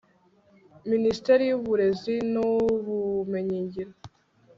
[0.89, 3.91] minisiteri y'uburezi n'ubumenyingiro